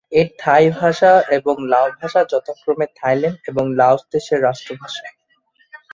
[0.11, 5.05] এর থাই ভাষা এবং লাও ভাষা যথাক্রমে থাইল্যান্ড এবং লাওস দেশের রাষ্ট্রভাষা।